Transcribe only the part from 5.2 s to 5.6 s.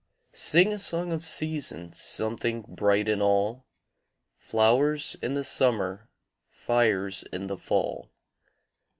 in the